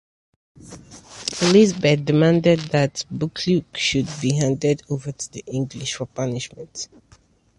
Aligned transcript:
Elizabeth 1.43 2.03
demanded 2.03 2.57
that 2.71 3.05
Buccleuch 3.13 3.77
should 3.77 4.07
be 4.19 4.33
handed 4.33 4.81
over 4.89 5.11
to 5.11 5.31
the 5.31 5.43
English 5.45 5.93
for 5.93 6.07
punishment. 6.07 6.87